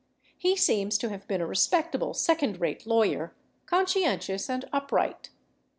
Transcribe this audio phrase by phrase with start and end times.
[0.35, 3.35] He seems to have been a respectable second rate lawyer,
[3.67, 5.29] conscientious and upright.